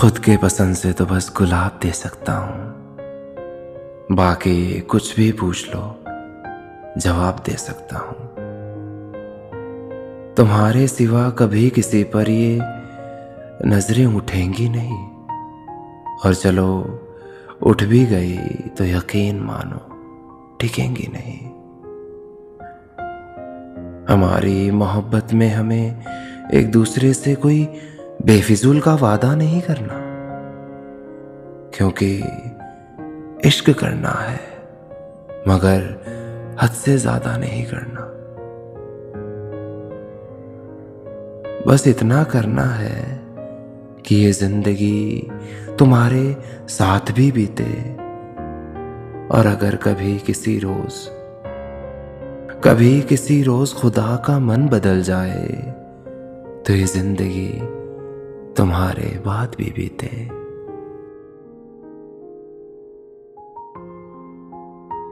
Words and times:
खुद 0.00 0.18
के 0.18 0.36
पसंद 0.36 0.76
से 0.76 0.92
तो 0.92 1.06
बस 1.06 1.32
गुलाब 1.36 1.78
दे 1.82 1.90
सकता 1.90 2.32
हूँ। 2.32 2.74
बाकी 4.12 4.80
कुछ 4.80 5.16
भी 5.16 5.32
पूछ 5.32 5.74
लो, 5.74 6.04
जवाब 6.98 7.42
दे 7.46 7.56
सकता 7.56 7.98
हूँ। 7.98 8.16
तुम्हारे 10.34 10.88
सिवा 10.88 11.30
कभी 11.30 11.70
किसी 11.70 12.04
पर 12.04 12.30
ये 12.30 12.58
नज़रें 13.66 14.06
उठेंगी 14.06 14.68
नहीं। 14.68 15.06
और 16.24 16.34
चलो, 16.34 17.00
उठ 17.62 17.82
भी 17.82 18.06
गई 18.06 18.36
तो 18.68 18.84
यकीन 18.84 19.40
मानो, 19.40 19.96
टिकेंगी 20.60 21.08
नहीं। 21.12 21.38
हमारी 24.14 24.70
मोहब्बत 24.70 25.32
में 25.32 25.48
हमें 25.48 26.04
एक 26.54 26.70
दूसरे 26.70 27.14
से 27.14 27.34
कोई 27.34 27.68
बेफिजूल 28.20 28.80
का 28.80 28.94
वादा 28.94 29.34
नहीं 29.34 29.60
करना, 29.60 29.94
क्योंकि 31.74 32.10
इश्क 33.48 33.70
करना 33.70 34.10
है, 34.10 34.40
मगर 35.48 35.82
हद 36.62 36.70
से 36.74 36.96
ज़्यादा 36.98 37.36
नहीं 37.36 37.64
करना। 37.64 38.10
बस 41.66 41.86
इतना 41.88 42.22
करना 42.24 42.64
है 42.64 43.02
कि 44.06 44.16
ये 44.16 44.32
ज़िंदगी 44.32 45.30
तुम्हारे 45.78 46.24
साथ 46.70 47.12
भी 47.12 47.30
बीते, 47.32 47.72
और 49.28 49.46
अगर 49.46 49.76
कभी 49.76 50.18
किसी 50.18 50.58
रोज, 50.58 51.06
कभी 52.64 53.00
किसी 53.02 53.42
रोज 53.42 53.72
खुदा 53.72 54.16
का 54.26 54.38
मन 54.40 54.68
बदल 54.68 55.02
जाए 55.02 55.46
तो 56.66 56.72
ये 56.72 56.84
ज़िंदगी 56.86 57.50
तुम्हारे 58.56 59.08
बाद 59.26 59.54
भी 59.58 59.70
बीते 59.70 60.08